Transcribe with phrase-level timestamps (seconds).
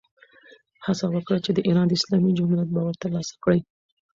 [0.85, 3.59] هغه هڅه وکړه، د ایران اسلامي جمهوریت باور ترلاسه کړي.